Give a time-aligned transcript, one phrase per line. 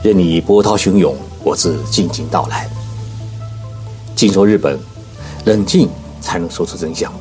[0.00, 2.70] 任你波涛汹涌，我自静静到来。
[4.14, 4.78] 静说日本，
[5.44, 5.90] 冷静
[6.20, 7.12] 才能说出真相。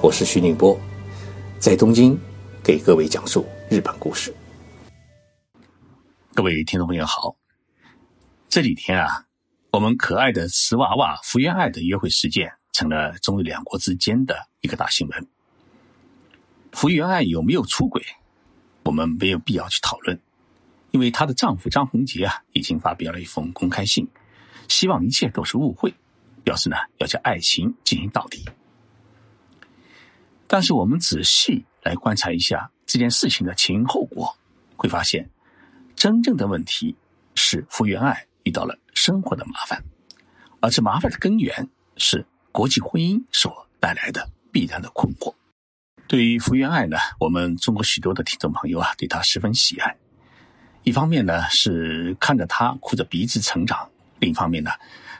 [0.00, 0.76] 我是徐宁波，
[1.60, 2.18] 在东京
[2.64, 4.34] 给各位讲述日本故事。
[6.34, 7.36] 各位听众朋友好，
[8.48, 9.24] 这几天啊，
[9.70, 15.28] 我们可爱的瓷娃娃福原爱的约会事件成了中日两国之间的一个大新闻。
[16.72, 18.02] 福原爱有没有出轨，
[18.82, 20.18] 我们没有必要去讨论。
[20.92, 24.06] 因为她的丈夫张宏杰啊，已经发表了一封公开信，
[24.68, 25.92] 希望一切都是误会，
[26.44, 28.44] 表示呢要将爱情进行到底。
[30.46, 34.36] 但是我们仔细来观察一下这件事情的前因后果，
[34.76, 35.28] 会发现，
[35.96, 36.94] 真正的问题
[37.34, 39.82] 是福原爱遇到了生活的麻烦，
[40.60, 45.34] 而这麻烦的根源是国际婚姻所带来的必然的困惑。
[46.06, 49.96] 对于福原爱呢，我们中国许多的听众朋友啊，对她十分喜爱。
[50.84, 53.88] 一方面呢是看着他哭着鼻子成长，
[54.18, 54.70] 另一方面呢，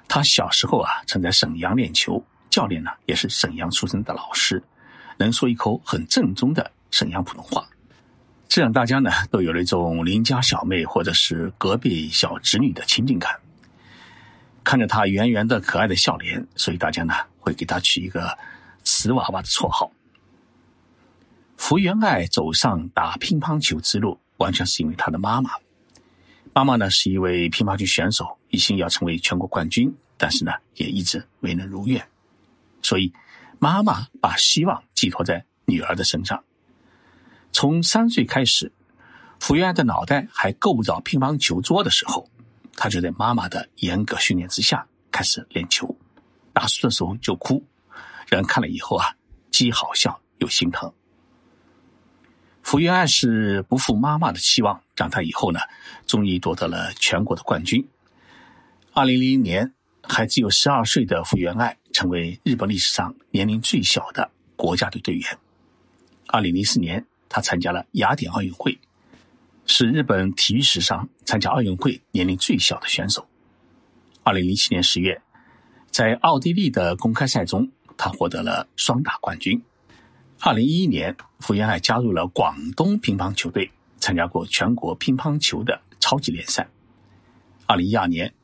[0.09, 4.61] 他小时候啊曾在沈阳练球，教练呢也是沈阳出身的老师，
[5.19, 7.65] 能说一口很正宗的沈阳普通话，
[8.49, 13.39] 这让大家呢都有了一种邻家小妹或者是隔壁小侄女的亲近感。
[14.65, 18.37] 看着他圆圆的可爱的笑脸，所以大家呢会给他取一个
[18.83, 19.93] “瓷娃娃”的绰号。
[21.57, 24.19] 福原爱走上打乒乓球之路。
[24.43, 25.53] 完全是因为他的妈妈，
[26.53, 32.05] 妈妈呢是一位乒乓球选手，一心要成为全国冠军，但是呢也一直未能如愿，
[32.83, 33.13] 所以
[33.61, 36.43] 妈妈把希望寄托在女儿的身上。
[37.53, 38.73] 从三岁开始，
[39.39, 42.29] 福原爱的脑袋还够不着乒乓球桌的时候，
[42.75, 45.97] 他就在妈妈的严格训练之下开始练球，
[46.53, 47.65] 打输的时候就哭，
[48.29, 49.15] 人看了以后啊，
[49.53, 50.93] 既好笑又心疼。
[52.63, 55.61] 福原爱是不负妈妈的期望，长大以后呢，
[56.07, 57.87] 终于夺得了全国的冠军。
[58.93, 65.39] 二零零一年，还只有十二岁的福原爱成为日本历史上年龄最小的国家队队员。
[66.29, 68.79] 二零零四年，他参加了雅典奥运会，
[69.67, 73.27] 是日本体育史上参加奥运会年龄最小的选手。
[74.23, 75.21] 二零零七年十月，
[75.91, 79.61] 在奥地利的公开赛中，他获得了双打冠军。
[80.45, 83.71] 二零一一年，福原爱加入了广东乒乓球队，
[84.01, 86.67] 参加过全国乒乓球的超级联赛。
[87.67, 88.35] 二零一二年，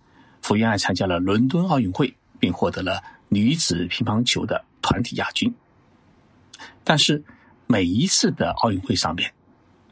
[0.40, 5.52] 福原爱参加了伦敦奥运会，并获得了女子乒乓球的团体亚军。
[6.84, 7.24] 但是，
[7.66, 9.34] 每一次的奥运会上面，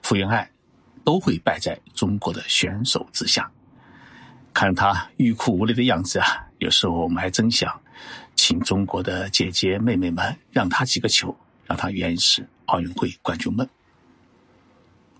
[0.01, 0.49] 福原爱
[1.03, 3.51] 都会败在中国的选手之下。
[4.55, 7.81] 看她欲哭无泪的样子啊，有时候我们还真想
[8.37, 11.37] 请中国的姐姐妹妹们让她几个球。
[11.67, 13.69] 让他圆一次奥运会冠军梦。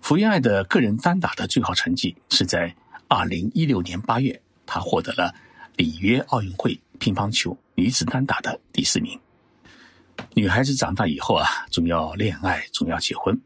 [0.01, 2.73] 福原爱的个人单打的最好成绩是在
[3.09, 5.35] 二零一六年八月，她获得了
[5.75, 9.19] 里约奥运会乒乓球女子单打的第四名。
[10.33, 13.37] 女孩子长大以后啊，总要恋爱，总要结婚。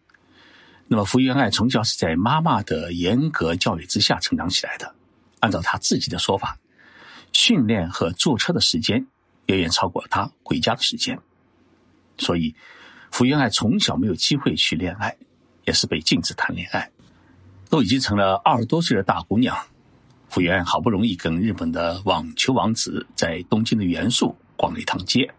[0.87, 4.93] 那么福原爱从小是在妈妈的严格教育之下成长起来的。
[5.39, 6.59] 按照她自己的说法，
[7.33, 9.07] 训练和坐车的时间
[9.47, 11.19] 远远超过她回家的时间，
[12.19, 12.53] 所以。
[13.11, 15.15] 福原爱从小没有机会去恋爱，
[15.65, 16.89] 也是被禁止谈恋爱，
[17.69, 19.55] 都已经成了二十多岁的大姑娘。
[20.29, 25.29] 福原爱好不容易跟日本的网球王子在东京的元素逛了一趟街，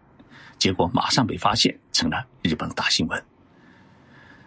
[0.59, 3.21] 结果马上被发现，成了日本大新闻。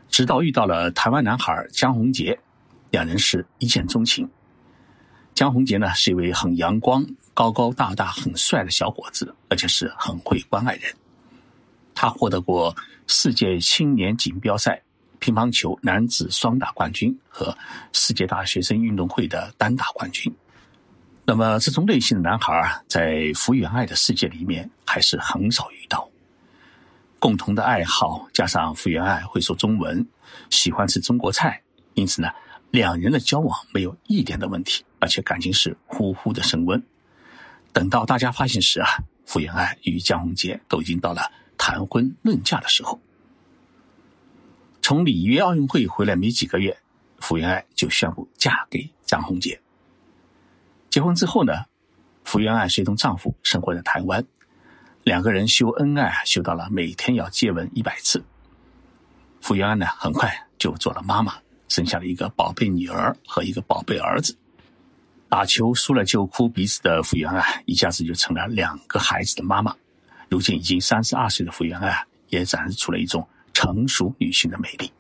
[0.09, 2.39] 直到遇到了台湾男孩江宏杰，
[2.91, 4.31] 两人是一见钟情。
[5.35, 7.05] 江宏杰呢是一位很阳光、
[7.35, 10.95] 高高大大、很帅的小伙子，而且是很会关爱人。
[11.97, 12.77] 他获得过。
[13.09, 14.83] 世界青年锦标赛
[15.21, 17.57] 乒乓球男子双打冠军和
[17.93, 20.35] 世界大学生运动会的单打冠军。
[21.25, 26.11] 那么，这种类型的男孩，在福原爱的世界里面还是很少遇到。
[27.21, 30.05] 共同的爱好加上福原爱会说中文，
[30.51, 31.63] 喜欢吃中国菜，
[31.95, 32.29] 因此呢，
[32.73, 36.85] 两人的交往没有一点的问题，而且感情是呼呼的升温。
[37.73, 38.89] 等到大家发现时啊，
[39.27, 41.23] 福原爱与江宏杰都已经到了。
[41.59, 43.01] 谈婚论嫁的时候，
[44.83, 46.79] 从里约奥运会回来没几个月，
[47.19, 49.61] 福原爱就宣布嫁给张宏杰。
[50.91, 51.53] 结婚之后呢，
[52.25, 54.25] 福原爱随同丈夫生活在台湾，
[55.03, 58.25] 两个人秀恩爱秀到了每天要接吻一百次。
[59.41, 61.35] 福原爱呢，很快就做了妈妈，
[61.69, 64.37] 生下了一个宝贝女儿和一个宝贝儿子。
[65.29, 69.75] 打球输了就哭鼻子的福原爱，一下子就成了两个孩子的妈妈。
[70.29, 74.91] 如今已经三十二岁的福原爱，也展示出了一种成熟女性的美丽。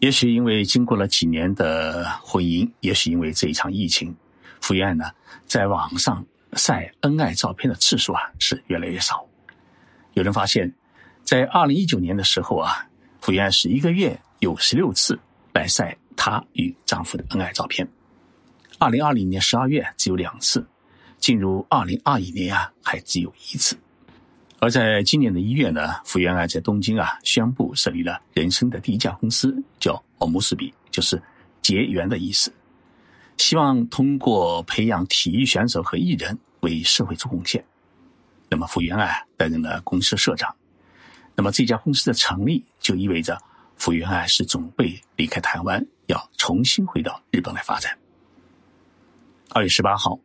[0.00, 4.14] 也许因为经过了几年的婚姻，也许因为这一场疫情，
[4.60, 5.06] 福原爱呢
[5.46, 9.26] 在网上晒恩爱照片的次数啊是越来越少。
[10.12, 10.70] 有人发现，
[11.24, 12.86] 在二零一九年的时候啊，
[13.22, 15.18] 福原爱是一个月有十六次
[15.54, 17.88] 来晒她与丈夫的恩爱照片。
[18.78, 20.66] 二零二零年十二月只有两次，
[21.18, 23.74] 进入二零二一年啊还只有一次。
[24.58, 31.22] 而在今年的一月呢，福原爱在东京啊宣布设立了人生的第一家公司，叫欧姆斯比，就是
[31.60, 32.52] 结缘的意思。
[33.36, 37.62] 希望通过培养体育选手和艺人为社会做贡献。
[38.48, 40.54] 那么福原爱担任了公司社长。
[41.34, 43.38] 那么这家公司的成立就意味着
[43.76, 47.92] 福原爱是准备离开台湾，要重新回到日本来发展。
[49.50, 50.18] 二月十八号，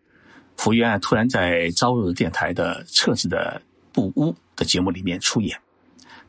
[0.55, 5.59] 福原爱突然在朝日电台的测制的《不污》的节目里面出演，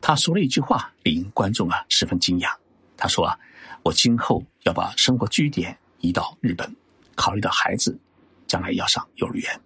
[0.01, 2.53] 他说了一句话，令观众啊十分惊讶。
[2.97, 3.37] 他说啊，
[3.83, 6.75] 我今后要把生活据点移到日本，
[7.15, 7.99] 考虑到孩子
[8.47, 9.61] 将来要上幼儿园。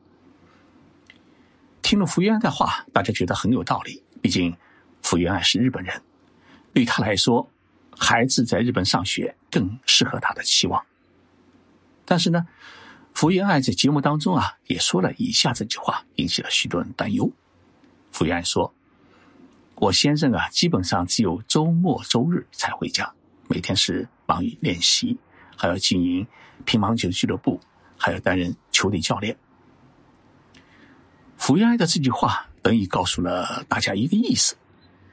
[1.81, 4.03] 听了福原爱的话，大家觉得很有道理。
[4.21, 4.55] 毕竟
[5.01, 6.01] 福原爱是日本人，
[6.73, 7.49] 对他来说，
[7.97, 10.85] 孩子在日本上学更适合他的期望。
[12.05, 12.47] 但是呢？
[13.13, 17.31] 福原爱在节目当中啊，也说了以下这句话，引起了许多人担忧。
[18.17, 18.73] 福原爱说
[19.77, 23.13] ：“我先生啊，基本上只有周末周日才回家，
[23.47, 25.15] 每天是忙于练习，
[25.55, 26.25] 还要经营
[26.65, 27.59] 乒乓球俱乐部，
[27.95, 29.37] 还要担任球队教练。”
[31.37, 34.57] 福原爱的这句话等于告诉了大家一个意思，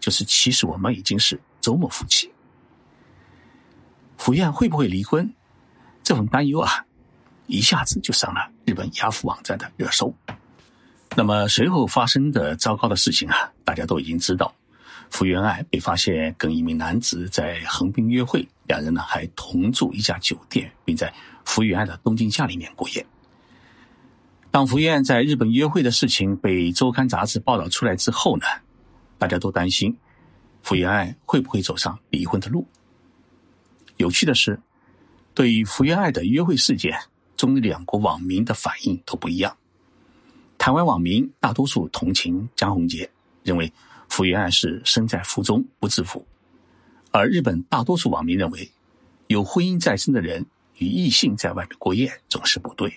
[0.00, 2.32] 就是其实我们已经是周末夫妻。
[4.16, 5.30] 福原会不会离婚？
[6.02, 6.86] 这份担忧啊。
[7.48, 10.14] 一下子就上了日本雅虎网站的热搜。
[11.16, 14.52] 那么随后发生的糟糕的事情啊，大家都已经知道。
[15.10, 21.12] 福原爱被发现跟一名男子在横滨约会，两人呢还同住一家酒店，并在
[21.44, 23.06] 福原爱的东京家里面过夜。
[24.50, 28.46] 当福原爱在日本约会的事情被周刊杂志报道出来之后呢，
[29.18, 29.96] 大家都担心
[30.62, 32.66] 福原爱会不会走上离婚的路。
[33.98, 34.60] 有趣的是，
[35.32, 36.98] 对于福原爱的约会事件。
[37.36, 39.56] 中日两国网民的反应都不一样。
[40.64, 43.10] 台湾网民大多数同情江宏杰，
[43.42, 43.70] 认为
[44.08, 46.24] 福原爱是身在福中不知福；
[47.10, 48.72] 而日本大多数网民认为，
[49.26, 50.46] 有婚姻在身的人
[50.78, 52.90] 与异性在外面过夜总是不对。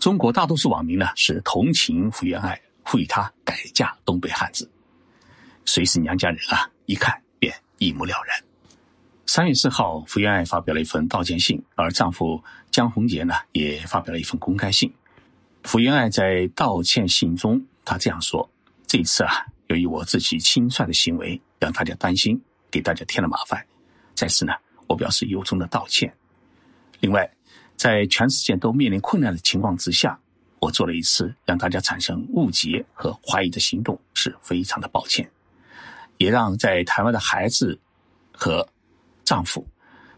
[0.00, 4.68] 中国大多数网民呢是同情福原爱，呼吁她改嫁东北汉子。
[5.64, 6.68] 谁是娘家人啊？
[6.86, 8.44] 一看便一目了然。
[9.26, 12.42] 三月四号，福原爱发表了一份道歉信，而丈夫
[12.72, 14.92] 江宏杰呢也发表了一份公开信。
[15.64, 18.48] 福原爱在道歉信中，她这样说
[18.86, 22.40] ：“这一次啊，由于我自己轻率的行为，让大家担心，
[22.70, 23.66] 给大家添了麻烦，
[24.14, 24.52] 在此呢，
[24.86, 26.14] 我表示由衷的道歉。
[27.00, 27.28] 另外，
[27.76, 30.20] 在全世界都面临困难的情况之下，
[30.60, 35.28] 我做了一次让大家产生误解和怀疑的行动，是非常的抱歉，
[36.18, 37.80] 也让在台湾的孩子
[38.32, 38.68] 和。”
[39.24, 39.66] 丈夫、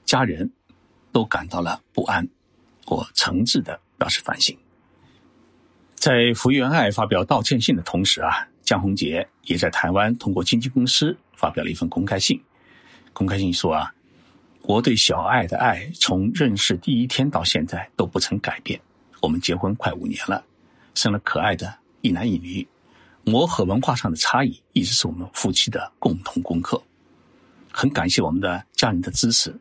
[0.04, 0.50] 家人
[1.12, 2.28] 都感到了不安，
[2.86, 4.58] 我诚挚的表示反省。
[5.96, 12.40] 在福原爱发表道歉信的同时啊，江宏杰也在台湾通过经纪公司发表了一份公开信。
[13.12, 13.92] 公开信说啊，
[14.62, 18.78] 我对小爱的爱从认识第一天到现在都不曾改变。
[19.20, 20.44] 我们结婚快五年了，
[20.94, 22.64] 生了可爱的一男一女，
[23.24, 26.80] 磨合文化上的差异一直是我们夫妻的共同功课。
[27.72, 29.52] 很感谢我们的家人的支持，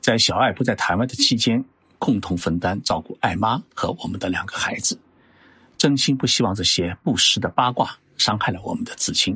[0.00, 1.62] 在小爱不在台湾的期间，
[1.98, 4.98] 共同分担照顾爱妈和我们的两个孩子。
[5.78, 9.34] 真心不希望这些不实的八卦伤害了我们的至亲。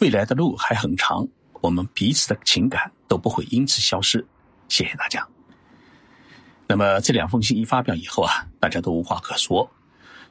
[0.00, 1.26] 未来的路还很长，
[1.60, 4.24] 我们彼此的情感都不会因此消失。
[4.68, 5.26] 谢谢大家。
[6.68, 9.68] 那么这两封信一发表以后啊，大家都无话可说。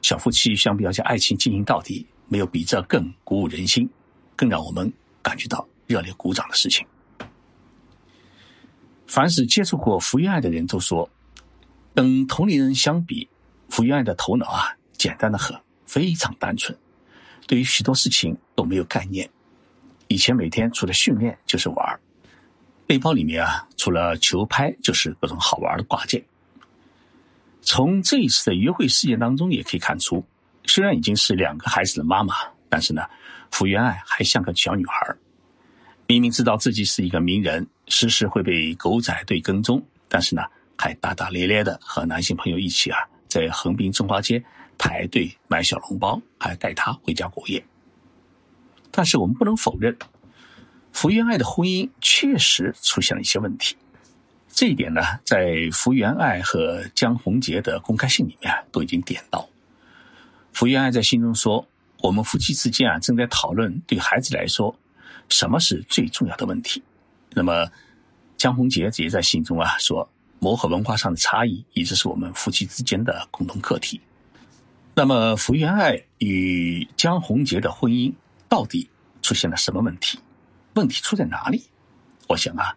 [0.00, 3.88] 小夫妻相比要将爱情进行到底，没有比这更鼓舞人心，
[4.34, 4.90] 更让我们
[5.20, 5.68] 感觉到。
[5.88, 6.86] 热烈鼓掌的事情。
[9.06, 11.10] 凡是接触过福原爱的人都说，
[11.94, 13.28] 跟同龄人相比，
[13.68, 16.78] 福原爱的头脑啊简单的很，非常单纯，
[17.48, 19.28] 对于许多事情都没有概念。
[20.06, 21.98] 以前每天除了训练就是玩儿
[22.86, 26.22] 背包里面啊除了球拍就是各种好玩的挂件。
[27.62, 30.24] 从这一次的约会事件当中也可以看出，
[30.66, 32.34] 虽然已经是两个孩子的妈妈，
[32.68, 33.02] 但是呢，
[33.50, 34.94] 福原爱还像个小女孩。
[36.06, 40.42] 明明知道自己是一个名人，时时会被狗仔队跟踪，但是呢，
[40.78, 44.44] 还大大咧咧的和男性朋友一起啊，在横滨中华街
[44.82, 47.64] 排队买小笼包，还带他回家过夜。
[48.90, 49.96] 但是我们不能否认，
[50.90, 53.76] 福原爱的婚姻确实出现了一些问题。
[54.48, 59.48] 这一点呢，在福原爱和江宏杰的公开信里面都已经点到。
[60.52, 61.64] 福原爱在信中说
[62.02, 64.76] ：“我们夫妻之间啊，正在讨论对孩子来说
[65.28, 66.82] 什么是最重要的问题。”
[67.30, 67.70] 那么，
[68.36, 70.10] 江宏杰也在信中啊说
[70.40, 74.00] ：“磨合文化上的差异一直是我们夫妻之间的共同课题。”
[74.94, 78.12] 那么，福原爱与江宏杰的婚姻
[78.46, 78.90] 到底
[79.22, 80.18] 出现了什么问题？
[80.74, 81.64] 问题出在哪里？
[82.28, 82.76] 我想啊。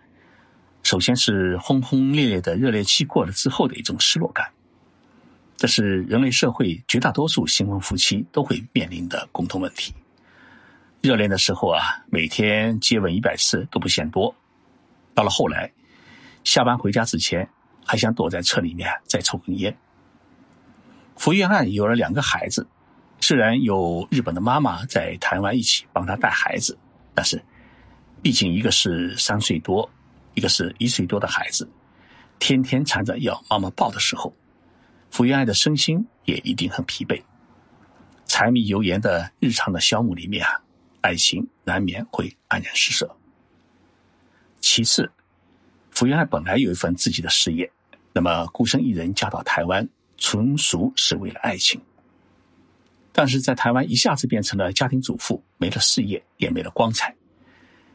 [0.81, 4.49] 首先是轰轰烈烈的热恋期过了之后的一种失落感，
[5.57, 9.93] 这是人类社会绝大多数新婚夫妻都会面临的共同问题。
[11.01, 14.33] 热恋的时候啊，每天接吻一百次都不嫌多，
[15.13, 15.69] 到了后来，
[16.43, 17.49] 下班回家之前
[17.83, 19.75] 还想躲在车里面再抽根烟。
[21.15, 22.67] 福原爱有了两个孩子，
[23.19, 26.77] 虽然有日本的妈妈在台湾一起帮她带孩子，
[27.13, 27.43] 但是
[28.21, 29.89] 毕竟一个是三岁多。
[30.37, 31.65] 一个是一岁多的孩子，
[32.39, 34.35] 天天缠着要妈妈抱的时候，
[35.09, 37.23] 福原爱的身心也一定很疲惫。
[38.25, 40.59] 柴米油盐的日常的消磨里面啊，
[40.99, 43.15] 爱情难免会黯然失色。
[44.59, 45.09] 其次，
[45.89, 47.71] 福原爱本来有一份自己的事业，
[48.11, 49.87] 那么孤身一人嫁到台湾，
[50.25, 51.79] 纯属是为了爱情。
[53.13, 57.15] 但是在台湾一下子变成了家庭主妇，没了事业，也没了光彩，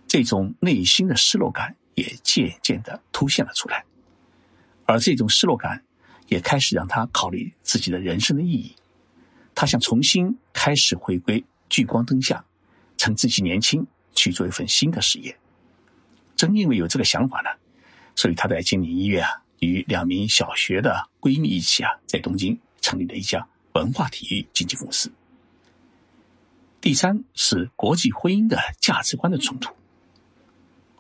[0.07, 1.75] 这种内心的失落感。
[1.97, 3.85] 也渐渐的凸显了出来，
[4.87, 5.85] 而这种失落感
[6.29, 8.75] 也开始让他考虑自己的人生的意义。
[9.55, 12.43] 他想重新开始回归聚光灯下，
[12.97, 15.37] 趁自己年轻去做一份新的事业。
[16.37, 17.51] 正因为有这个想法呢，
[18.15, 25.11] 所以他在今年一月啊，与两名小学的闺蜜一起啊，在东京成立了一家文化体育经纪公司。
[26.81, 29.73] 第三是国际婚姻的价值观的冲突。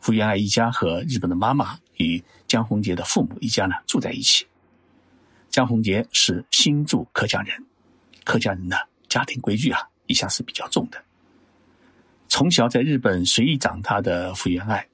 [0.01, 4.47] 福原爱一家和日本的妈妈与江宏杰的父母一家呢住在一起。
[5.51, 7.65] 江宏杰是新住客家人，
[8.25, 8.77] 客家人呢
[9.09, 11.03] 家庭规矩啊一向是比较重的。
[12.29, 14.87] 从小在日本随意长大的福原爱，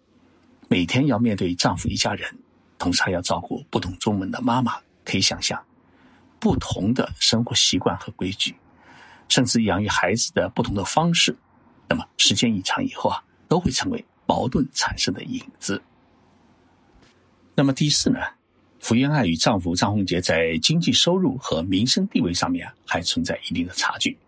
[0.69, 2.39] 每天要面对丈夫一家人，
[2.79, 5.63] 同时还要照顾不懂中文的妈妈，可以想象，
[6.39, 8.55] 不同的生活习惯和规矩，
[9.29, 11.37] 甚至养育孩子的不同的方式，
[11.89, 14.05] 那么时间一长以后啊，都会成为。
[14.29, 15.81] 矛盾产生的影子。
[17.55, 18.19] 那么第四呢？
[18.81, 24.19] 福原爱与丈夫张宏杰在经济收入和民生地位上面啊还存在一定的差距。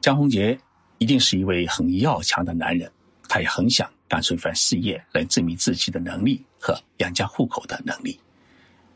[0.00, 0.58] 张宏杰
[0.96, 2.90] 一定是一位很要强的男人，
[3.28, 8.18] 他也很想干出一番事业来证明自己的能力和养家糊口的能力。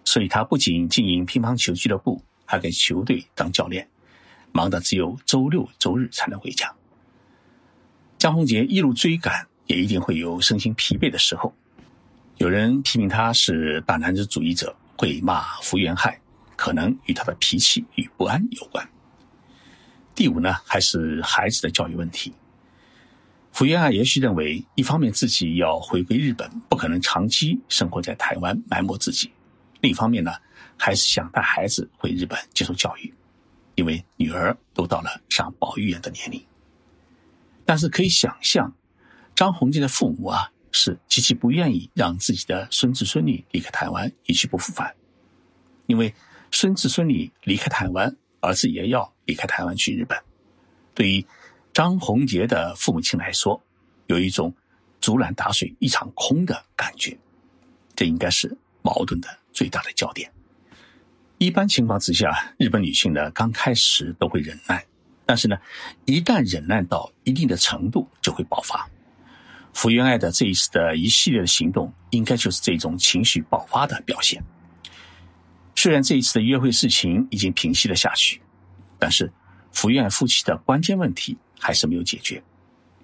[0.04, 3.88] 所以他不仅经营乒乓球俱乐部，还给球队当教练，
[4.50, 6.72] 忙得只有周六周日才能回家。
[8.18, 9.46] 张宏杰一路追赶。
[9.66, 11.50] 也一定会有身心疲惫的时候。
[12.36, 16.20] 有人批评他是大男子主义者，会骂福原爱，
[16.56, 18.86] 可能与他的脾气与不安有关。
[20.14, 22.34] 第五呢，还是孩子的教育问题。
[23.52, 29.28] 福原爱也许认为，一方面自己要回归日本，不可能长期生活在台湾埋没自己；
[29.80, 30.32] 另一方面呢，
[30.76, 33.12] 还是想带孩子回日本接受教育，
[33.74, 36.42] 因为女儿都到了上保育园的年龄。
[37.64, 38.72] 但是可以想象。
[39.34, 44.94] 张宏杰的父母啊，是极其不愿意让自己的孙子孙女离开台湾一去不复返，
[45.86, 46.14] 因为
[46.50, 50.18] 孙子孙女离开台湾，儿子也要离开台湾去日本。
[50.94, 51.26] 对于
[51.72, 53.62] 张宏杰的父母亲来说，
[54.06, 54.54] 有一种
[55.00, 57.18] 竹篮打水一场空的感觉，
[57.96, 60.30] 这应该是矛盾的最大的焦点。
[61.38, 64.84] 一般情况之下，日本女性呢刚开始都会忍耐，
[65.24, 65.56] 但是呢，
[66.04, 68.88] 一旦忍耐到一定的程度，就会爆发。
[69.72, 74.44] 福原爱的这一次的一系列的行动，应该就是这种情绪爆发的表现。
[75.74, 78.42] 虽然这一次的约会事情已经平息了下去，
[78.98, 79.32] 但是
[79.72, 82.42] 福原爱夫妻的关键问题还是没有解决。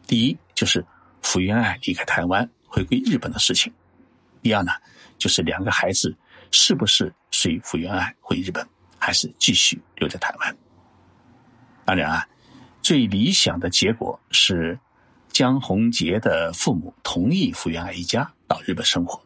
[0.06, 0.84] 第一，就是
[1.22, 3.72] 福原爱离开台湾回归日本的事情；
[4.42, 4.72] 第二呢，
[5.16, 6.12] 就是两个孩子
[6.50, 10.56] 是不是随福原爱回日本，还是继续留在台湾？
[11.84, 12.28] 当然啊，
[12.82, 14.78] 最理想的结果是。
[15.30, 19.22] 江宏杰的父母同意福原爱一家到日本生活，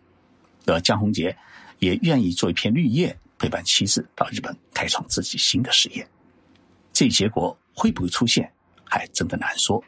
[0.67, 1.35] 而江宏杰
[1.79, 6.07] 也愿意做一片绿叶，陪伴妻子到日本开创自己新的事业。
[6.93, 8.53] 这结果会不会出现，
[8.93, 9.83] 还真的难说，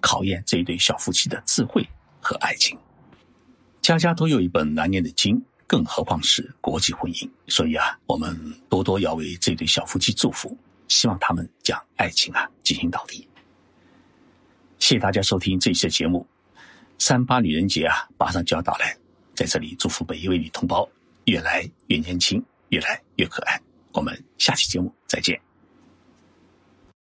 [0.00, 1.86] 考验这一对小夫妻的智慧
[2.22, 2.78] 和爱情。
[3.82, 7.30] 家家都有一本难念的经，更何况是国际婚姻。
[7.48, 8.34] 所以啊，我们
[8.70, 10.56] 多多要为这对小夫妻祝福，
[10.88, 13.28] 希望他们将爱情啊进行到底。
[14.78, 16.26] 谢谢大家收听这一期的节目。
[16.98, 18.96] 三八女人节啊，马上就要到来，
[19.34, 20.88] 在这里祝福每一位女同胞
[21.26, 23.60] 越来越年轻，越来越可爱。
[23.92, 25.38] 我们下期节目再见。